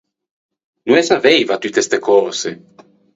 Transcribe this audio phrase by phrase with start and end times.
[0.85, 2.51] No ê saveiva tutte ste cöse.